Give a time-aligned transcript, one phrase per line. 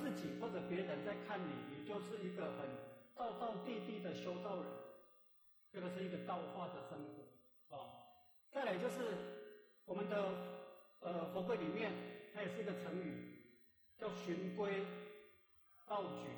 [0.00, 2.68] 自己或者别人在看你，你就是一个很
[3.14, 4.64] 道道地地的修道人。
[5.72, 7.80] 这个是一个道化的生活啊。
[8.50, 9.00] 再来就是
[9.84, 10.32] 我们的
[11.00, 11.92] 呃佛规里面，
[12.34, 13.36] 它也是一个成语，
[13.98, 14.84] 叫循规
[15.86, 16.28] 蹈矩。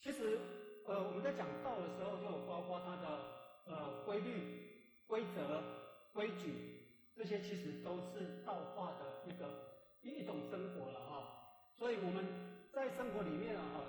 [0.00, 0.38] 其实
[0.86, 3.06] 呃我们在讲道的时候，就包括它的
[3.66, 4.64] 呃规律。
[5.08, 5.62] 规则、
[6.12, 6.82] 规矩，
[7.14, 11.70] 这些其实都是道化的一个一种生活了哈。
[11.76, 12.26] 所以我们
[12.76, 13.80] 在生活里面啊，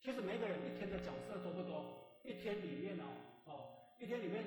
[0.00, 2.16] 其实每个人一天的角色多不多？
[2.24, 3.04] 一天里面哦，
[3.44, 3.52] 哦，
[4.00, 4.42] 一天里面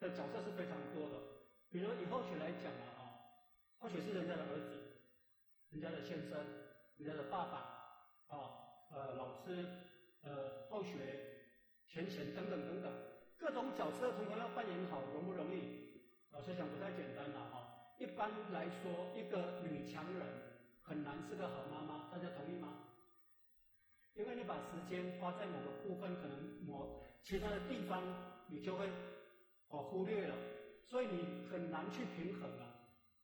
[0.00, 1.20] 的角色是非常多的。
[1.68, 3.04] 比如以后学来讲啊，哈，
[3.76, 4.72] 或许是人家的儿子、
[5.68, 6.40] 人家的先生、
[6.96, 7.58] 人家的爸爸
[8.34, 9.68] 啊，呃，老师、
[10.22, 10.96] 呃，后学、
[11.86, 12.90] 前贤等等等等。
[13.36, 16.00] 各种角色通通要扮演好，容不容易？
[16.30, 17.92] 老师想不太简单了哈。
[17.98, 20.26] 一般来说，一个女强人
[20.82, 22.68] 很难是个好妈妈，大家同意吗？
[24.14, 28.02] 因为你把时间花在某个部分，可能某其他的地方
[28.48, 28.86] 你就会
[29.68, 30.34] 哦忽略了，
[30.84, 32.68] 所以你很难去平衡啊。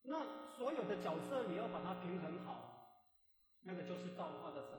[0.03, 3.05] 那所有的角色你要把它平衡好，
[3.63, 4.79] 那个就是道化的生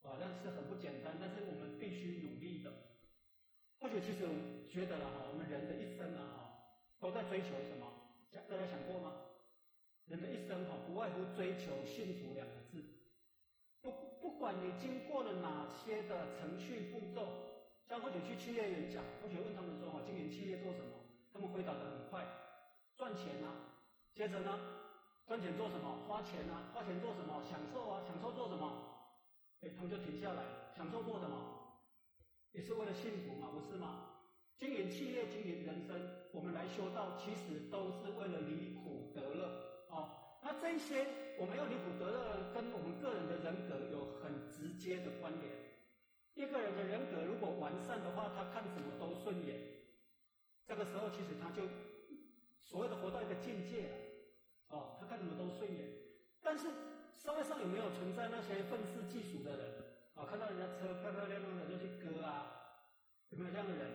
[0.00, 2.72] 活，啊，那是很不简单，但是我们必须努力的。
[3.78, 4.32] 或许其实我
[4.70, 6.64] 觉得了哈，我们人的一生啊，
[6.98, 7.86] 都在追求什么？
[8.32, 9.12] 想大家想过吗？
[10.10, 12.82] 人的一生哈，不外乎追求幸福两个字。
[13.80, 17.30] 不不管你经过了哪些的程序步骤，
[17.88, 20.98] 像或者去企业演讲，或者问他们说哈，经营企业做什么？
[21.32, 22.26] 他们回答的很快，
[22.96, 23.78] 赚钱啊。
[24.12, 24.58] 接着呢，
[25.28, 26.02] 赚钱做什么？
[26.08, 27.40] 花钱啊，花钱做什么？
[27.48, 28.66] 享受啊，享受做什么？
[29.62, 30.42] 哎，他们就停下来，
[30.76, 31.78] 享受做什么？
[32.50, 34.08] 也是为了幸福嘛，不是吗？
[34.58, 35.96] 经营企业、经营人生，
[36.32, 39.59] 我们来修道，其实都是为了离苦得乐。
[40.50, 41.06] 那这些
[41.38, 45.46] 我们要离苦得乐，跟我们个人的人格有很直接的关联。
[46.34, 49.54] 一个人的人格如果完善的话，他看什么都顺眼。
[50.66, 51.62] 这个时候，其实他就
[52.58, 55.86] 所谓的活到一个境界了啊，他看什么都顺眼。
[56.42, 56.66] 但是
[57.14, 59.70] 社会上有没有存在那些愤世嫉俗的人？
[60.18, 62.90] 啊，看到人家车漂漂亮亮的就去割啊，
[63.30, 63.86] 有没有这样的人？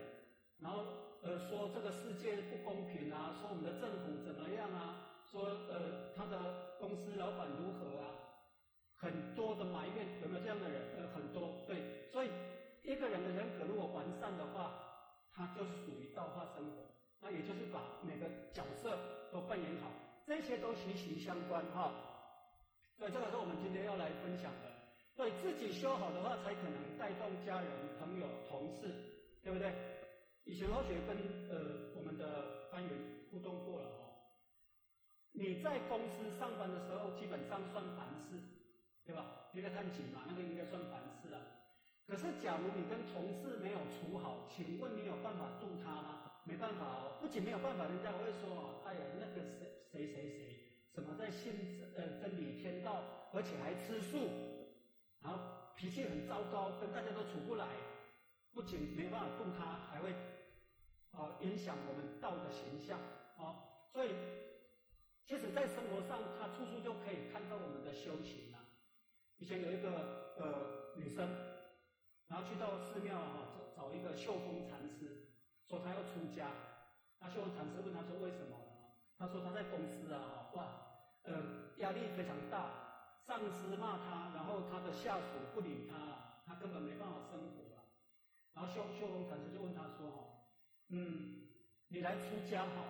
[0.64, 5.05] 然后呃说这个世界不公平啊，说我们的政府怎么样啊？
[5.36, 8.08] 说呃他的公司老板如何啊？
[8.96, 10.82] 很多的埋怨，有没有这样的人？
[10.96, 11.52] 呃，很多。
[11.68, 12.32] 对，所以
[12.84, 14.72] 一个人的人格如果完善的话，
[15.34, 16.88] 他就属于造化生活。
[17.20, 18.98] 那也就是把每个角色
[19.34, 19.92] 都扮演好，
[20.26, 21.92] 这些都息息相关哈。
[22.98, 24.72] 所以这个是我们今天要来分享的。
[25.18, 27.70] 对自己修好的话，才可能带动家人、
[28.00, 28.88] 朋友、同事，
[29.44, 29.74] 对不对？
[30.46, 31.18] 以前老许跟
[31.50, 32.92] 呃我们的班员
[33.30, 34.05] 互动过了哦。
[35.36, 38.40] 你在公司上班的时候，基本上算凡事，
[39.06, 39.52] 对吧？
[39.54, 41.40] 一个探勤嘛，那个应该算凡事啊。
[42.08, 46.32] 可是，假如你跟同事没有处好，请问你有办法度他吗？
[46.46, 47.18] 没办法哦。
[47.20, 50.60] 不仅没有办法，人家会说哦，哎呀，那个谁谁谁谁，
[50.94, 53.04] 什么在信呃真理天道，
[53.34, 54.30] 而且还吃素。
[55.22, 55.40] 然后
[55.76, 57.68] 脾气很糟糕，跟大家都处不来，
[58.54, 60.14] 不仅没办法度他，还会
[61.12, 63.00] 啊影响我们道的形象
[63.38, 63.90] 啊。
[63.92, 64.10] 所以，
[65.56, 68.60] 在生活上，他处处就可以看到我们的修行啊。
[69.38, 71.26] 以前有一个呃女生，
[72.28, 75.32] 然后去到寺庙啊找找一个秀峰禅师，
[75.70, 76.52] 说她要出家。
[77.22, 78.60] 那秀峰禅师问她说为什么？
[79.18, 80.68] 她说她在公司啊，哇，
[81.24, 82.84] 呃压力非常大。
[83.26, 87.82] 上司骂他，然后他的下属不理他，他根本没办法生活了。
[88.54, 90.24] 然后秀秀峰禅师就问他说：“哈，
[90.90, 91.42] 嗯，
[91.88, 92.86] 你来出家哈？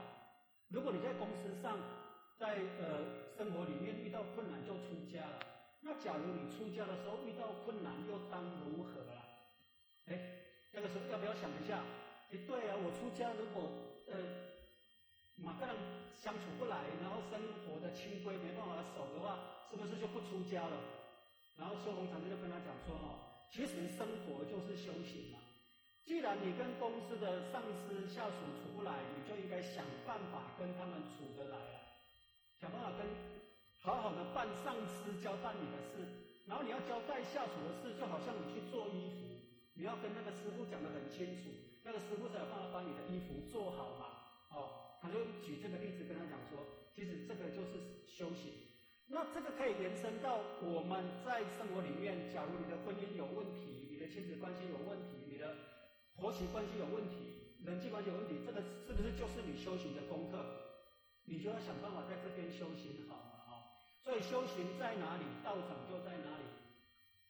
[0.67, 1.79] 如果你在公司上，
[2.37, 5.39] 在呃生活里面遇到困难就出家了。
[5.81, 9.23] 那假如你出家的时候遇到困难，又当如何啊？
[10.07, 10.19] 哎，
[10.73, 11.83] 那个时候要不要想一下？
[12.31, 13.69] 哎，对啊，我出家如果
[14.07, 14.53] 呃。”
[15.37, 15.75] 马跟人
[16.15, 17.35] 相处不来，然后生
[17.67, 20.79] 活的清规没办法守的话，是不是就不出家了？
[21.57, 25.39] 然后修红禅师就跟他讲说：“哦，其实生活就是修行嘛。
[26.05, 31.84] 既然你跟公司的上司下属处不来，你就应该想办法跟他们处得来啊，
[32.65, 33.05] 想办法跟
[33.77, 36.01] 好好的办上司交代你的事。
[36.49, 39.37] 然后你要交代下属的事，就好像你去做衣服，
[39.77, 41.53] 你要跟那个师傅讲得很清楚，
[41.85, 44.05] 那个师傅才有办法把你的衣服做好嘛。
[44.49, 46.57] 哦。”他就举这个例子跟他讲说，
[46.89, 48.73] 其实这个就是修行。
[49.05, 55.53] 那这个可以延伸到我们在生活里面，假如你的婚姻有问题，你的亲子关系有问题，你的
[56.17, 60.64] 婆媳关系有问题，人际关系有问题，这个是不是就是你修行的功课？
[61.25, 63.77] 你就要想办法在这边修行好了啊。
[64.01, 66.45] 所以修行在哪里，道场就在哪里。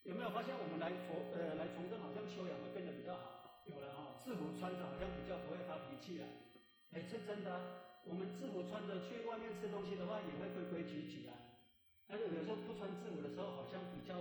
[0.04, 3.64] 有没有发现我们来佛呃来从政，好像修养会变得比较好？
[3.66, 6.26] 有了哈，制服穿着好像比较不会发脾气了。
[6.94, 7.82] 哎，是真的。
[8.06, 11.34] 我们制服穿着去外面吃东西的话，也会规规矩矩啊。
[12.06, 14.14] 但是有时候不穿制服的时候，好像比较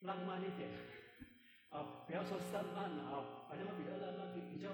[0.00, 0.68] 浪漫一点
[1.72, 2.04] 啊。
[2.04, 4.68] 不要说散漫了啊，好像比较浪漫，比比较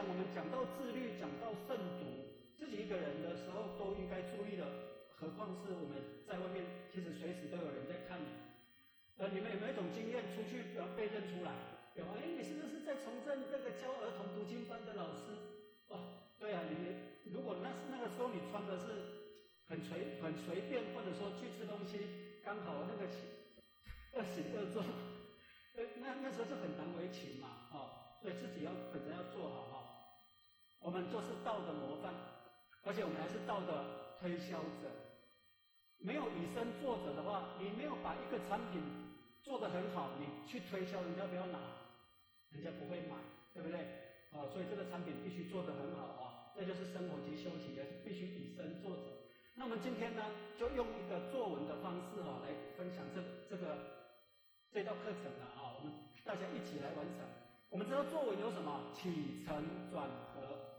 [0.00, 2.08] 我们讲到自律，讲到慎独，
[2.56, 4.64] 自己一个人的时候都应该注意的，
[5.12, 8.32] 何况是我们在外面，其实随时都有人在看你。
[9.20, 11.52] 呃，你们有没有一种经验，出去要被认出来？
[12.00, 15.36] 有啊，哎，你是不是在从政那个教儿童读经班的老师？
[15.92, 19.36] 哦，对啊，你如果那是那个时候你穿的是
[19.68, 23.04] 很随很随便，或者说去吃东西刚好那个
[24.16, 24.80] 二行二坐，
[25.76, 29.79] 呃，那那时候就很难为情嘛，哦，所以自己要本身要做好哈。
[30.80, 32.12] 我们就是道的模范，
[32.84, 34.88] 而且我们还是道的推销者。
[35.98, 38.80] 没有以身作则的话，你没有把一个产品
[39.42, 41.58] 做得很好，你去推销，人家不要拿。
[42.50, 43.14] 人家不会买，
[43.54, 43.78] 对不对？
[44.32, 46.50] 啊，所以这个产品必须做得很好啊。
[46.56, 49.22] 这就是生活及修行，也是必须以身作则。
[49.54, 50.24] 那么今天呢，
[50.58, 53.76] 就用一个作文的方式哈，来分享这这个
[54.72, 55.78] 这道课程了啊。
[55.78, 55.92] 我们
[56.24, 57.28] 大家一起来完成。
[57.68, 59.62] 我们知道作文有什么起承
[59.92, 60.69] 转合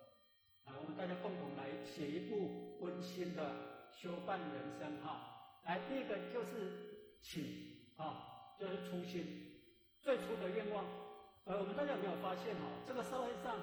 [0.80, 5.60] 我们大家共同来写一部温馨的修办人生哈。
[5.66, 9.62] 来，第一个就是起啊，就是初心，
[10.00, 10.86] 最初的愿望。
[11.46, 12.62] 呃，我们大家有没有发现哈？
[12.88, 13.58] 这个社会上，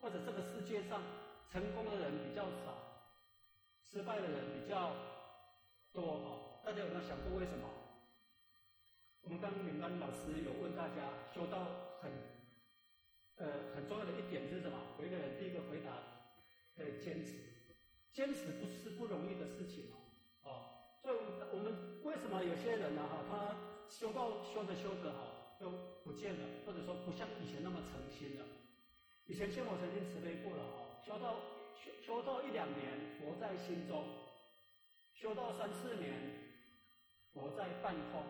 [0.00, 1.00] 或者这个世界上，
[1.50, 3.08] 成功的人比较少，
[3.82, 4.92] 失败的人比较
[5.92, 6.60] 多哈。
[6.64, 7.68] 大家有没有想过为什么？
[9.22, 11.64] 我们刚刚领班老师有问大家，修道
[12.00, 12.10] 很，
[13.36, 14.78] 呃，很重要的一点是什么？
[14.98, 15.92] 有一个人第一个回答，
[16.76, 17.34] 呃，坚持，
[18.12, 19.96] 坚持不是不容易的事情哦。
[20.44, 20.48] 哦，
[21.02, 21.16] 所以
[21.52, 23.02] 我们为什么有些人呢？
[23.02, 25.36] 哈，他修道修着修着哈。
[25.60, 25.68] 就
[26.02, 28.46] 不见了，或者说不像以前那么诚心了。
[29.26, 31.36] 以前见我曾经慈悲过了啊，修到
[31.76, 34.02] 修修到一两年，佛在心中；
[35.12, 36.16] 修到三四年，
[37.34, 38.24] 佛在半空；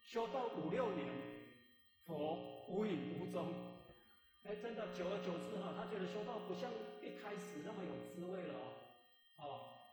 [0.00, 1.08] 修到五六年，
[2.04, 3.75] 佛无影无踪。
[4.46, 6.70] 哎，真的，久而久之哈，他觉得修道不像
[7.02, 8.66] 一开始那么有滋味了哦。
[9.38, 9.44] 哦，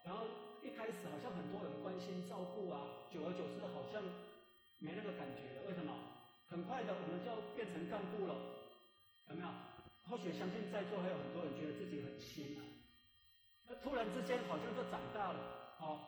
[0.06, 0.26] 然后
[0.62, 4.02] 一开始好像很多人关心照顾啊，久而久之好像。
[4.84, 5.96] 没那个感觉了，为什么？
[6.52, 8.36] 很快的，我们就要变成干部了，
[9.30, 9.48] 有没有？
[10.04, 12.68] 或许相信在座还有很多人觉得自己很新啊，
[13.64, 15.40] 那突然之间好像就长大了，
[15.80, 16.04] 哦。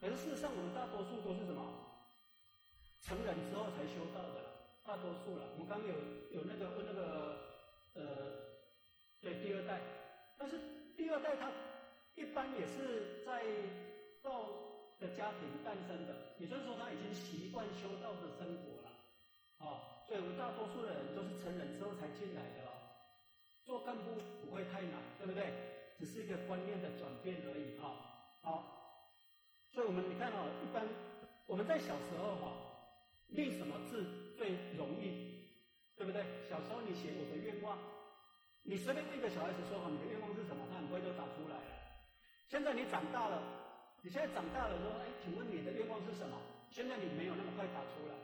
[0.00, 1.62] 可是事实上，我们大多数都是什么？
[2.98, 5.54] 成人之后才修道的，大多数了。
[5.54, 5.94] 我们刚刚有
[6.34, 6.95] 有那个问那个
[11.38, 11.52] 他
[12.14, 13.42] 一般也是在
[14.22, 14.64] 道。
[14.98, 18.88] 的家庭诞生的，也就是说他已经习惯修道的生活了，
[19.58, 22.64] 啊，所以我们大多数的人都是成人之后才进来的，
[23.62, 25.52] 做干部不会太难，对不对？
[25.98, 29.12] 只是一个观念的转变而已，哈，好，
[29.68, 30.88] 所以我们你看哦，一般
[31.46, 32.56] 我们在小时候哈，
[33.28, 35.44] 立什么字最容易，
[35.94, 36.24] 对不对？
[36.48, 37.76] 小时候你写我的愿望，
[38.66, 41.70] 你随便问一个小孩子说好你的愿望是什么，他很快就答出来了。
[42.50, 43.62] 现在你长大了。
[44.02, 46.38] 你现在长大了，说，哎，请问你的愿望是什么？
[46.70, 48.14] 现在你没有那么快答出来，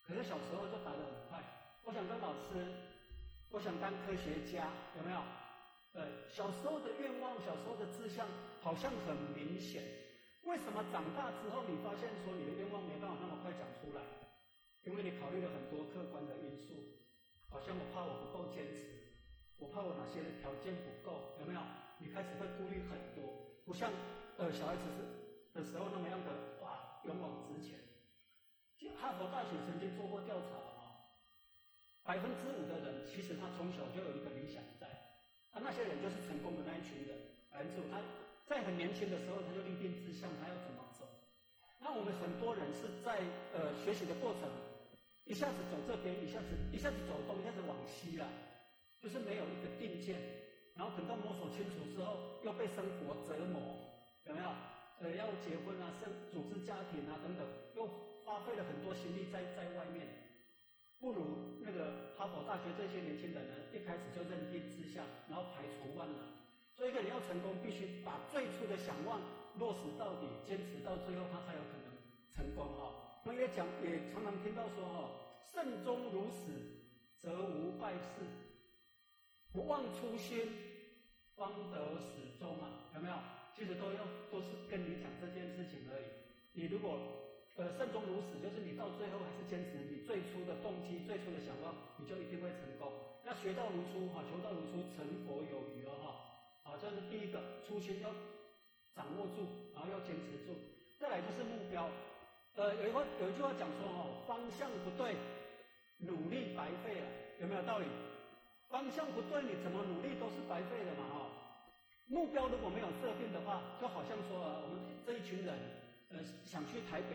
[0.00, 1.36] 可是小时候就答得很快。
[1.84, 2.64] 我想当老师，
[3.50, 5.20] 我想当科学家，有没有？
[5.92, 8.24] 呃，小时候的愿望，小时候的志向
[8.62, 9.84] 好像很明显。
[10.44, 14.00] 为什么长大之后你发现说你的愿望没办法那么快讲出来？
[14.84, 16.72] 因为你考虑了很多客观的因素，
[17.50, 19.01] 好像我怕我不够坚持，
[19.62, 21.62] 我怕我哪些条件不够，有没有？
[22.02, 23.30] 你开始会顾虑很多，
[23.64, 23.94] 不像。
[24.36, 25.06] 呃，小孩子是
[25.54, 27.78] 的时候那么样的哇，勇往直前。
[28.98, 31.14] 哈佛大学曾经做过调查啊，
[32.02, 34.90] 百分之五的人其实他从小就有一个理想在，
[35.54, 37.14] 啊，那些人就是成功的那一群人。
[37.46, 38.02] 百分之五，他
[38.44, 41.06] 在很年轻的时候他就立定志向，他要怎么走。
[41.78, 43.22] 那我们很多人是在
[43.54, 44.50] 呃学习的过程，
[45.22, 48.26] 一下子走这边，一下子一下子走东，一下子往西了，
[49.02, 50.16] 就是没有一个定见。
[50.78, 53.60] 然后等到摸索清楚之后，又被生活折磨。
[54.24, 54.48] 有没有？
[55.02, 57.42] 呃，要结婚啊，生组织家庭啊，等等，
[57.74, 57.84] 又
[58.24, 60.06] 花费了很多心力在在外面，
[61.00, 66.22] 不如那个哈佛大学这些年轻人呢，一开始就认定志向，然后排除万难。
[66.76, 69.20] 所以一个人要成功，必须把最初的想望
[69.58, 71.90] 落实到底，坚持到最后，他才有可能
[72.30, 73.18] 成功哈。
[73.24, 75.10] 我们也讲，也常常听到说哈，
[75.42, 76.54] 慎终如始，
[77.20, 78.22] 则无败事；
[79.52, 80.48] 不忘初心，
[81.36, 83.14] 方得始终啊，有没有？
[83.54, 84.00] 其实都要
[84.32, 86.08] 都是跟你讲这件事情而已。
[86.56, 86.96] 你如果
[87.56, 91.68] 呃慎终如始，就是你到最后还是坚持你最初的动机、最初的想法，
[92.00, 92.88] 你就一定会成功。
[93.24, 96.06] 那学到如初哈，求道如初，成佛有余哦哈。
[96.64, 98.08] 好，这是第一个初心要
[98.96, 99.44] 掌握住，
[99.76, 100.56] 然后要坚持住。
[100.96, 101.90] 再来就是目标，
[102.56, 105.12] 呃，有一话有一句话讲说哈，方向不对，
[105.98, 107.06] 努力白费了，
[107.38, 107.84] 有没有道理？
[108.72, 111.28] 方向不对，你怎么努力都是白费的嘛哈。
[112.08, 115.52] 目标如果没有设定的话，就好像说我们这一群人，
[116.08, 117.12] 呃，想去台北，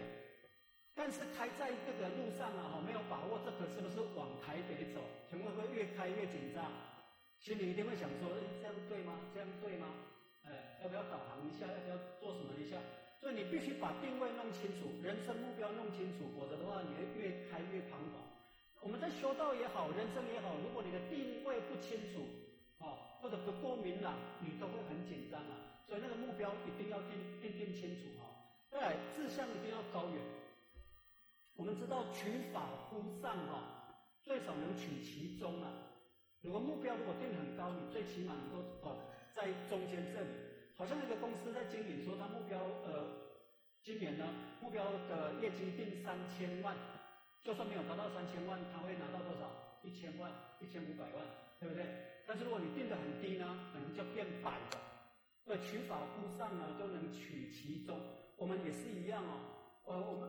[0.94, 5.02] 但是开在这个路上啊，哈，没有把握这个是不是往台北走，
[5.34, 6.70] 会不会越开越紧张？
[7.42, 8.30] 心里一定会想说，
[8.62, 9.18] 这样对吗？
[9.34, 9.90] 这样对吗？
[10.46, 11.66] 哎，要不要导航一下？
[11.66, 12.78] 要不要做什么一下？
[13.20, 18.27] 所以你必须把定位弄清楚，人生目标弄清楚，否则的话，你会越开越彷徨。
[18.88, 22.24] 我们在修道也好，人生也好，如果你的定位不清楚，
[22.80, 25.84] 啊，或者不够明朗，你都会很紧张啊。
[25.86, 28.32] 所以那个目标一定要定定定清楚哈。
[28.72, 30.16] 再来，志向一定要高远。
[31.58, 33.92] 我们知道取法乎上哈，
[34.24, 35.68] 最少能取其中啊。
[36.40, 39.04] 如果目标如果定很高，你最起码能够哦，
[39.36, 40.30] 在中间这里。
[40.78, 43.04] 好像那个公司在经营说，他目标呃，
[43.84, 44.24] 今年呢
[44.62, 46.74] 目标的业绩定三千万，
[47.48, 49.48] 就算没有达到三千万，他会拿到多少？
[49.80, 51.24] 一千万、一千五百万，
[51.62, 52.20] 对不对？
[52.28, 54.76] 但是如果你定的很低呢，可能就变百了。
[55.46, 57.96] 对，取法乎上呢，就能取其中。
[58.36, 59.40] 我们也是一样哦。
[59.88, 60.28] 呃，我们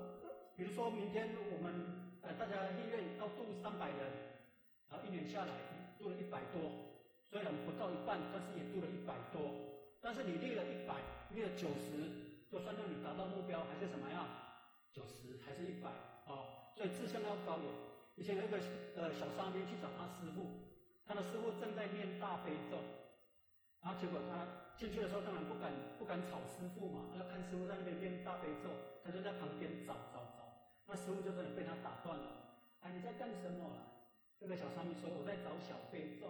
[0.54, 3.98] 比如说明天我们呃大家立愿要度三百人，
[4.86, 5.50] 然后一年下来
[5.98, 6.70] 度了一百多，
[7.26, 9.50] 虽然不到一半，但是也度了一百多。
[10.00, 10.94] 但是你立了一百，
[11.34, 14.22] 立了九十，就算让你达到目标，还是什么呀？
[14.92, 15.90] 九十还是一百？
[16.78, 17.66] 所以志向要高远。
[18.14, 18.54] 以前有一个
[18.94, 20.46] 呃小沙弥去找他师傅。
[21.08, 22.76] 他的师傅正在念大悲咒，
[23.80, 24.44] 然后结果他
[24.76, 28.68] 进去的时候当然不敢不敢吵师傅嘛，要看师傅在那边念大悲咒，
[29.02, 30.44] 他就在旁边找找找，
[30.84, 32.60] 那师傅就真的被他打断了。
[32.84, 33.72] 哎，你在干什么？
[34.38, 36.28] 这个小沙弥说：“我在找小悲咒。”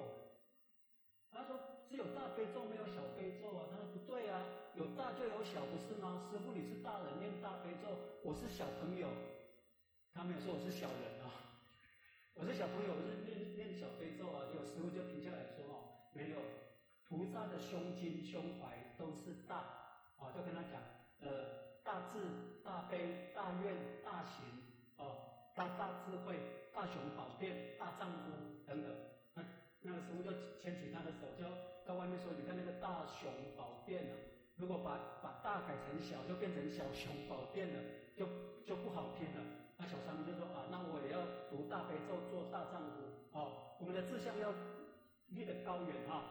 [1.35, 1.59] 他说
[1.90, 4.47] ：“只有大悲咒，没有小悲咒啊。”他说：“不对啊，
[4.78, 6.23] 有大就有小，不是吗？
[6.31, 7.90] 师傅你是大人念大悲咒，
[8.23, 9.11] 我是小朋友。”
[10.18, 11.30] 他没有说我是小人啊。
[12.34, 16.42] 我是小朋友，我是念念小悲咒啊，有时候就停下来说哦，没有，
[17.06, 19.62] 菩萨的胸襟胸怀都是大
[20.18, 20.82] 啊，就跟他讲，
[21.22, 22.18] 呃，大智
[22.66, 23.70] 大悲大愿
[24.02, 24.42] 大行
[24.98, 26.34] 哦，大大智慧
[26.75, 28.34] 大雄宝殿大丈夫
[28.66, 28.90] 等等，
[29.38, 29.46] 那
[29.87, 31.46] 那个时候就牵起他的手，就
[31.87, 34.18] 到外面说，你看那个大雄宝殿啊，
[34.58, 37.78] 如果把把大改成小，就变成小雄宝殿了，
[38.18, 38.26] 就
[38.66, 39.58] 就不好听了。
[39.88, 43.75] 小三就说啊，那我也要读大悲咒，做大丈夫哦。
[43.80, 44.52] 我们的志向要
[45.28, 46.23] 立得高远哈。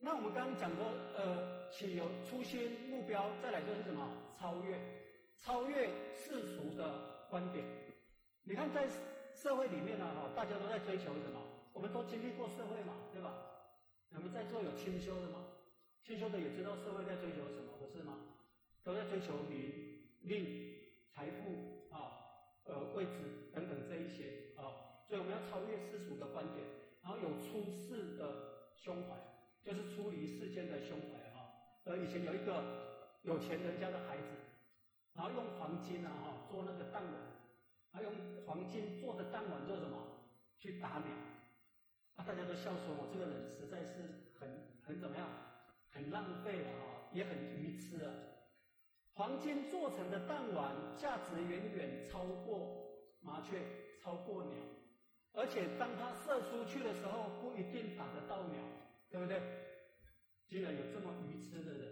[0.00, 0.86] 那我们刚刚讲过，
[1.16, 4.06] 呃，起有初心目标，再来就是什么？
[4.36, 4.78] 超越，
[5.36, 7.64] 超越世俗的观点。
[8.42, 8.88] 你看在
[9.34, 11.38] 社会里面呢，哈，大家都在追求什么？
[11.72, 13.34] 我们都经历过社会嘛，对吧？
[14.14, 15.44] 我们在座有清修的吗？
[16.02, 18.14] 清修的也知道社会在追求什么，不是吗？
[18.82, 19.70] 都在追求名
[20.22, 20.78] 利
[21.12, 21.77] 财富。
[22.68, 26.64] 呃，位置等等这一些啊，所以我们要超越世俗的观点，
[27.02, 29.16] 然后有出世的胸怀，
[29.64, 31.48] 就是出离世间的胸怀哈。
[31.84, 34.28] 呃，以前有一个有钱人家的孩子，
[35.14, 37.14] 然后用黄金啊哈做那个弹丸，
[37.90, 38.12] 他用
[38.44, 39.96] 黄金做的弹丸做什么？
[40.58, 41.08] 去打鸟。
[42.16, 45.26] 啊，大家都笑说，我这个人实在是很很怎么样，
[45.88, 48.12] 很浪费啊，也很愚痴啊。
[49.18, 52.86] 黄金做成的弹丸价值远远超过
[53.20, 53.58] 麻雀，
[54.00, 54.54] 超过鸟，
[55.32, 58.62] 而且当它射出去的时候，不一定打得到鸟，
[59.10, 59.42] 对不对？
[60.46, 61.88] 居然有这么愚痴的人！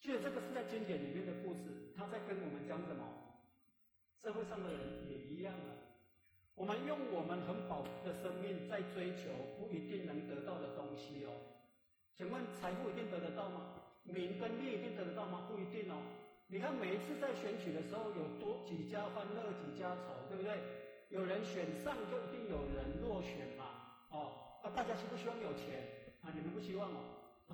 [0.00, 3.04] 其实这个是在经典里面的故事，他在跟我们讲什么？
[4.22, 4.80] 社会上的人
[5.10, 5.76] 也一样啊。
[6.54, 9.28] 我们用我们很宝贵的生命在追求
[9.58, 11.36] 不一定能得到的东西哦。
[12.16, 13.76] 请问财富一定得得到吗？
[14.04, 15.46] 名跟利一定得得到吗？
[15.46, 16.00] 不一定哦。
[16.52, 20.58] 你看每一次在选举的时候，有多几家欢乐几家愁，对不对？
[21.08, 26.34] 有人选上，就一定有人落选嘛，哦，啊，大家希不希望有钱啊？
[26.34, 26.98] 你们不希望哦，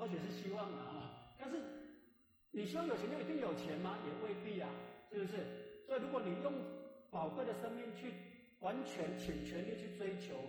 [0.00, 1.60] 或许是希望的啊，但是
[2.52, 3.98] 你希望有钱就一定有钱吗？
[4.00, 4.70] 也未必啊，
[5.12, 5.44] 是不是？
[5.86, 6.50] 所以如果你用
[7.10, 8.14] 宝贵的生命去
[8.60, 10.40] 完全倾全力去追求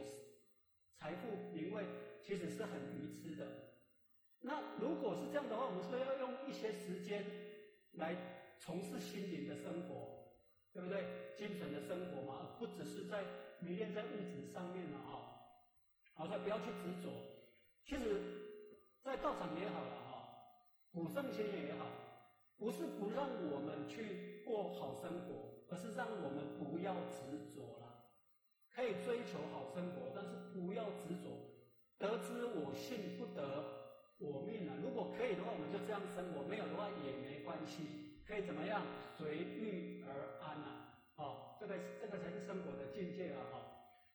[0.97, 1.83] 财富名位，
[2.23, 3.45] 其实是很愚痴的。
[4.39, 7.25] 那如果是这样的话，我们是不是要用一些时间
[7.91, 8.15] 来？
[8.59, 10.33] 从事心灵的生活，
[10.73, 11.03] 对不对？
[11.37, 13.23] 精神的生活嘛，而不只是在
[13.59, 15.13] 迷恋在物质上面了啊。
[16.15, 17.11] 好，所以不要去执着。
[17.85, 18.21] 其实，
[19.03, 20.27] 在道场也好了哈，
[20.91, 21.85] 古圣先贤也好，
[22.57, 28.09] 不是不让我们去过好生活，而是让我们不要执着了。
[28.73, 31.29] 可以追求好生活，但是不要执着。
[31.97, 33.77] 得之我幸，不得。
[34.19, 34.73] 我命啊！
[34.81, 38.83] 如果可以的话，我们就这样生活；没有的话也没关系，可以怎么样？
[39.17, 40.11] 随遇而
[40.43, 40.99] 安呐！
[41.15, 43.39] 哦，这个这个才是生活的境界啊！
[43.55, 43.55] 哈，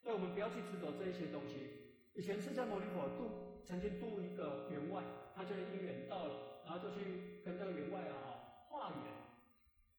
[0.04, 1.96] 所以我们不要去执着这一些东西。
[2.12, 5.02] 以前释迦牟尼佛度曾经度一个员外，
[5.34, 9.08] 他就因缘到了，然后就去跟这个员外啊化缘。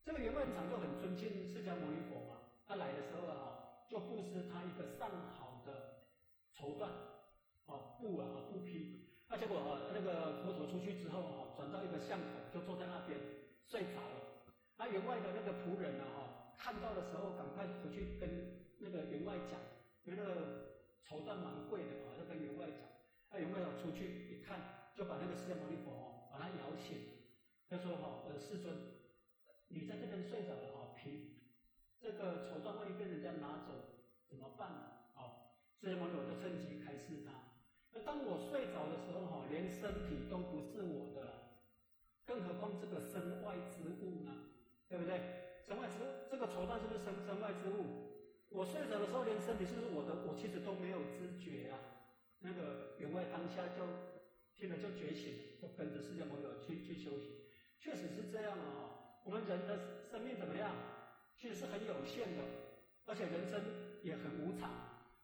[0.06, 6.06] 这个员外常就很尊敬释迦牟尼佛嘛，他来的时候啊，就布施他一个上好的
[6.54, 6.86] 绸缎，
[7.66, 9.10] 啊布啊布匹。
[9.28, 13.18] 那结果啊，那个佛陀出去之后啊，转到一个巷口，就坐在那边
[13.68, 14.46] 睡着了。
[14.78, 18.30] 那员外的那个仆人呢，哈，看到的时候，赶快回去跟
[18.80, 19.60] 那个员外讲，
[20.04, 22.88] 因为那个绸缎蛮贵的嘛，就跟员外讲。
[23.32, 26.98] 那员外要出去一看，就把那个释迦牟尼佛哦，把他摇醒。
[27.70, 28.76] 他说哈，呃，世尊，
[29.70, 31.42] 你在这边睡着了哈，凭
[32.00, 33.74] 这个绸缎万一被人家拿走
[34.28, 34.82] 怎么办呢？
[35.16, 37.32] 啊，释迦牟尼佛就趁机开示他。
[37.92, 41.53] 那当我睡着的时候，哈，连身体都不是我的了，
[42.26, 44.32] 更何况这个身外之物呢？
[44.90, 45.20] 对不对？
[45.66, 48.12] 身外之物这个绸缎是不是身身外之物？
[48.50, 50.14] 我睡着的时候，连身体是不是我的？
[50.28, 51.80] 我其实都没有知觉啊。
[52.40, 53.82] 那个员外当下就
[54.56, 57.32] 听了就觉醒，就跟着释迦牟尼去去修行。
[57.80, 59.24] 确实是这样啊。
[59.26, 60.72] 我们人的生命怎么样？
[61.36, 62.44] 其实是很有限的，
[63.06, 63.60] 而且人生
[64.04, 64.70] 也很无常。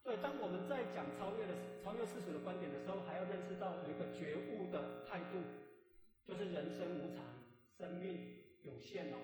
[0.02, 1.52] 所以，当我们在讲超越的
[1.84, 5.38] 超越世俗的观点的时候，还要认识到有一个觉悟的态度，
[6.26, 7.24] 就是人生无常，
[7.76, 9.16] 生命有限哦。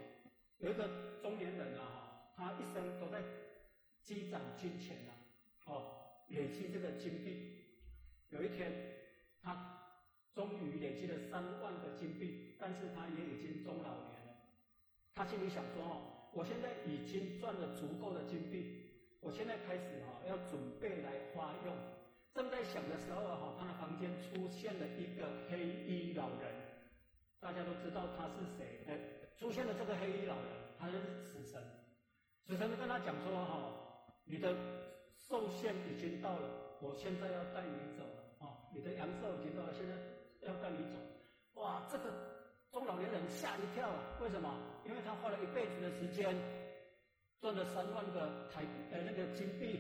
[0.59, 0.88] 有一个
[1.22, 3.22] 中年人啊，他一生都在
[4.02, 5.12] 积攒金钱啊，
[5.66, 7.64] 哦，累积这个金币。
[8.30, 8.72] 有一天，
[9.40, 9.78] 他
[10.35, 14.35] 终于累积了三万个金币，但是他也已经中老年了。
[15.14, 18.82] 他心里想说：哦，我现在已经赚了足够的金币。
[19.20, 21.74] 我现在开始哈，要准备来花用。
[22.35, 26.65] 正在想的时候哈，他的房间出现了一个黑衣老人。
[27.40, 28.85] 大家都知道他是谁？
[28.88, 28.99] 哎，
[29.37, 30.46] 出现了这个黑衣老人，
[30.79, 31.62] 他就是死神。
[32.46, 33.72] 死神就跟他讲说哈，
[34.25, 34.55] 你的
[35.16, 36.49] 寿限已经到了，
[36.81, 38.68] 我现在要带你走了啊！
[38.72, 39.94] 你的阳寿已经到了，现在
[40.46, 40.99] 要带你走。
[41.61, 42.05] 哇，这个
[42.70, 44.53] 中老年人吓一跳，为什么？
[44.85, 46.37] 因为他花了一辈子的时间。
[47.38, 49.79] 赚了三万个台呃那个金币，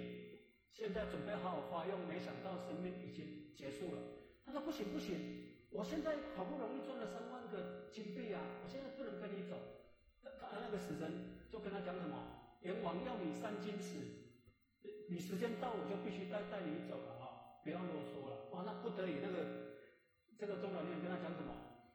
[0.72, 4.02] 现在准备好好花用，没想到生命已经结束了。
[4.44, 5.16] 他说不行不行，
[5.70, 9.56] 我现在好不容易赚了三万个金币啊，我现在不能跟你走。
[10.22, 12.16] 他他那个死神就跟他讲什么？
[12.62, 14.00] 阎王要你三金尺，
[15.08, 17.62] 你时间到我就必须带带你走了啊！
[17.62, 18.48] 不要啰嗦了。
[18.50, 19.84] 哇，那不得已那个
[20.38, 21.52] 这个中老年跟他讲什么？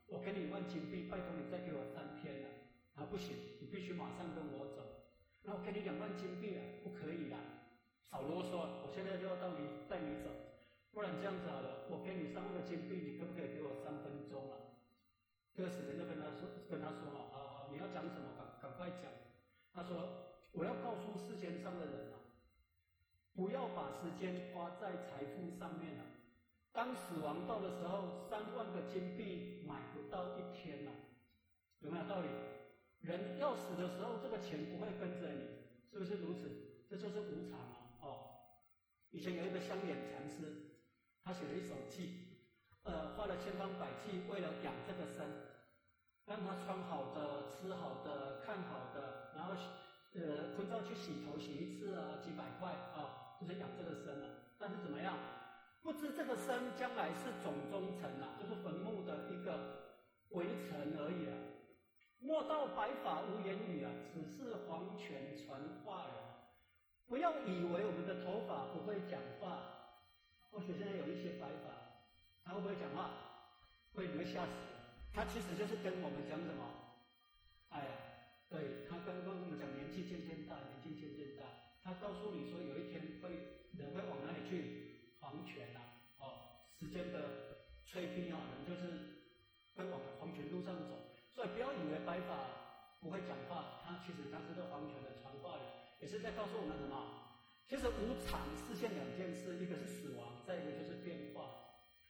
[0.07, 2.47] 我给你一万金币，拜托你再给我三天了。
[2.95, 5.07] 啊不行，你必须马上跟我走。
[5.43, 7.39] 那我给你两万金币啊，不可以啦，
[8.12, 9.17] 少啰嗦，我现在，
[10.93, 14.75] 不然这样子好了，我给你三万个金币，你可不可以给我三分钟啊？
[15.56, 19.12] 这个死人就跟他说，跟他说啊，好好，你要讲什么，赶赶快讲。
[19.73, 22.19] 他说，我要告诉世间上的人啊，
[23.34, 26.04] 不要把时间花在财富上面了。
[26.73, 30.91] 当死亡到的时候，三万个金币买不到一天了，
[31.80, 32.27] 有没有道理？
[33.01, 35.47] 人要死的时候，这个钱不会跟着你，
[35.89, 36.49] 是不是如此？
[36.89, 37.95] 这就是无常啊！
[38.01, 38.08] 哦，
[39.12, 40.70] 以前有一个香眼禅师，
[41.23, 42.10] 他写了一首偈，
[42.84, 45.25] 呃，花了千方百计为了养这个身，
[46.25, 49.53] 让他穿好的、吃好的、看好的，然后
[50.13, 54.27] 呃，坤照去洗头洗一次啊，几百块啊，就是养这个身啊。
[54.57, 55.17] 但是怎么样？
[55.81, 59.57] 不知这个身将来是冢中尘啊，就是坟墓的一个
[60.29, 61.34] 围尘而已啊。
[62.19, 66.15] 莫道白发无言语啊，只是黄泉传话人。
[67.07, 69.70] 不要以为我们的头发不会讲话，
[70.51, 71.71] 或许现在有一些白发，
[72.43, 73.09] 他会不会讲话？
[73.95, 74.51] 会，你会吓死。
[75.13, 76.61] 他其实就是跟我们讲什么？
[77.69, 77.91] 哎呀，
[78.49, 81.47] 对他跟跟我们讲年纪渐渐大，年纪渐渐大。
[81.81, 84.91] 他告诉你说，有一天会人会往哪里去？
[85.21, 85.79] 黄泉啊，
[86.17, 89.31] 哦，时间的催逼啊，人就是
[89.75, 91.13] 会往黄泉路上走。
[91.31, 92.35] 所以不要以为白发
[92.99, 95.65] 不会讲话，他其实他是个黄泉的传话人，
[96.01, 96.97] 也是在告诉我们什么？
[97.67, 101.49] 其实无常是现两件事，一个是死亡，再一个就是变化。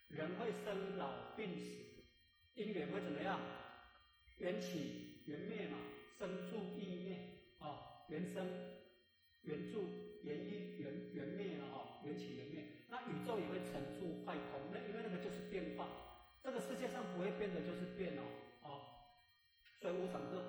[0.07, 2.03] 人会生老病死，
[2.55, 3.39] 因缘会怎么样？
[4.37, 5.77] 缘起缘灭嘛，
[6.17, 7.17] 生住异灭
[7.59, 8.45] 啊，缘生、
[9.43, 9.83] 缘住、
[10.23, 12.65] 缘一、缘缘灭了哈，缘起缘灭。
[12.89, 15.87] 那宇宙也会成住坏空，那因为那个就是变化。
[16.43, 18.23] 这个世界上不会变的，就是变哦，
[18.63, 18.67] 啊，
[19.79, 20.41] 所以无常各